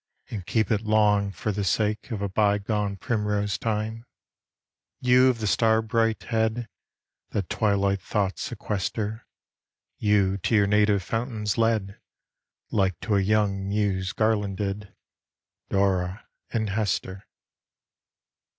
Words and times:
And 0.31 0.43
keep 0.47 0.71
it 0.71 0.81
long 0.81 1.31
for 1.31 1.51
the 1.51 1.63
sake 1.63 2.09
Of 2.09 2.23
a 2.23 2.27
bygone 2.27 2.97
primrose 2.97 3.59
time; 3.59 4.07
You 4.99 5.27
of 5.29 5.37
the 5.37 5.45
star 5.45 5.83
bright 5.83 6.23
head 6.23 6.67
That 7.29 7.51
twilight 7.51 8.01
thoughts 8.01 8.41
sequester, 8.41 9.27
You 9.99 10.37
to 10.37 10.55
your 10.55 10.65
native 10.65 11.03
fountains 11.03 11.55
led 11.59 12.01
Like 12.71 12.99
to 13.01 13.15
a 13.15 13.21
young 13.21 13.69
Muse 13.69 14.11
garlanded: 14.13 14.91
Dora, 15.69 16.27
and 16.49 16.71
Hester. 16.71 17.27